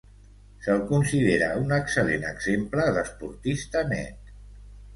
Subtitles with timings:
[0.61, 4.37] Se'l considera un excel·lent exemple d'esportista net.